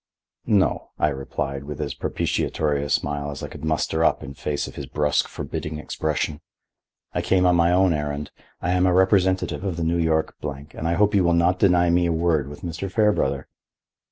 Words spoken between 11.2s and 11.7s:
will not